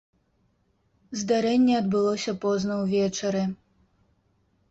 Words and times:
Здарэнне 1.23 1.73
адбылося 1.81 2.33
позна 2.45 2.73
ўвечары. 2.83 3.43